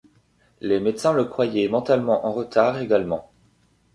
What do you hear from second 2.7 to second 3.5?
également.